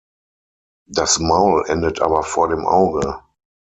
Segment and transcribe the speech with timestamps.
[0.87, 3.19] Das Maul endet aber vor dem Auge.